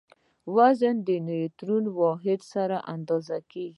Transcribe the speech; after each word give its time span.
وزن 0.55 0.95
د 1.07 1.09
نیوټڼ 1.27 1.69
د 1.85 1.87
واحد 1.99 2.39
سره 2.53 2.77
اندازه 2.93 3.37
کیږي. 3.51 3.69